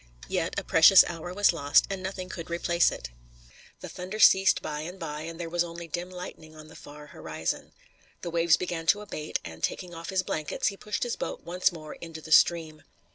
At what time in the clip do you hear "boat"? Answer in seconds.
11.15-11.43